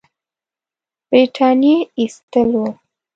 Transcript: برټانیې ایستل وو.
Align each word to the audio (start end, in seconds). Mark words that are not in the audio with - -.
برټانیې 1.09 1.77
ایستل 1.99 2.47
وو. 2.59 2.67